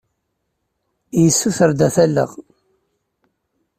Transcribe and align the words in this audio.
Yessuter-d 1.21 1.79
ad 1.87 1.91
t-alleɣ. 1.95 2.31